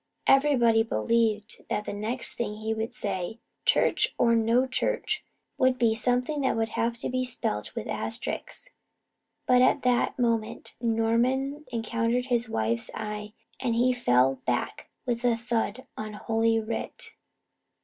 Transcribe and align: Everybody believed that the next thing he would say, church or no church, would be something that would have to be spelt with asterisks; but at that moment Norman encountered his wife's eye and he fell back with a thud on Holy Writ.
Everybody 0.25 0.81
believed 0.81 1.61
that 1.69 1.85
the 1.85 1.93
next 1.93 2.33
thing 2.33 2.55
he 2.55 2.73
would 2.73 2.91
say, 2.91 3.37
church 3.65 4.15
or 4.17 4.33
no 4.35 4.65
church, 4.65 5.23
would 5.59 5.77
be 5.77 5.93
something 5.93 6.41
that 6.41 6.55
would 6.57 6.69
have 6.69 6.97
to 7.01 7.09
be 7.09 7.23
spelt 7.23 7.75
with 7.75 7.85
asterisks; 7.87 8.71
but 9.45 9.61
at 9.61 9.83
that 9.83 10.17
moment 10.17 10.73
Norman 10.81 11.65
encountered 11.71 12.25
his 12.25 12.49
wife's 12.49 12.89
eye 12.95 13.33
and 13.59 13.75
he 13.75 13.93
fell 13.93 14.37
back 14.47 14.89
with 15.05 15.23
a 15.23 15.37
thud 15.37 15.85
on 15.95 16.13
Holy 16.13 16.59
Writ. 16.59 17.13